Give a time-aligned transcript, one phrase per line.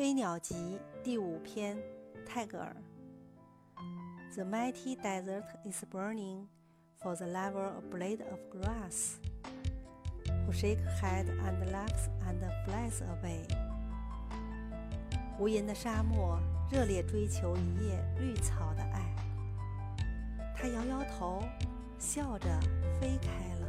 [0.00, 1.76] 飞鸟集第五篇，
[2.24, 2.74] 泰戈尔。
[4.34, 6.46] The mighty desert is burning
[7.02, 9.18] for the lover of blade of grass,
[10.46, 13.44] who shake head and laughs and flies away.
[15.38, 16.40] 无垠的沙漠
[16.72, 19.14] 热烈追求一叶绿草的爱，
[20.56, 21.42] 他摇摇头，
[21.98, 22.48] 笑着
[22.98, 23.59] 飞开了。